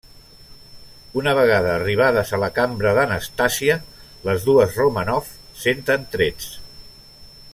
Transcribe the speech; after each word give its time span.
Una 1.19 1.33
vegada 1.39 1.69
arribades 1.73 2.31
a 2.37 2.39
la 2.43 2.49
cambra 2.55 2.95
d'Anastàsia, 3.01 3.77
les 4.29 4.49
dues 4.49 4.81
Romànov 4.83 5.31
senten 5.67 6.11
trets. 6.17 6.51